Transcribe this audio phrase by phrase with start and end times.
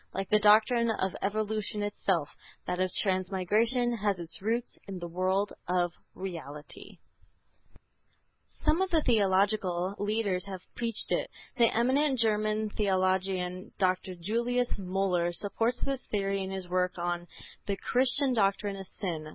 [0.15, 5.53] Like the doctrine of evolution itself, that of transmigration has its roots in the world
[5.67, 6.97] of reality."
[7.69, 8.41] ("Evolution and Ethics," p.
[8.49, 11.29] 61.) Some of the theological leaders have preached it.
[11.57, 14.15] The eminent German theologian Dr.
[14.19, 17.27] Julius Müller supports this theory in his work on
[17.67, 19.29] "The Christian Doctrine of Sin."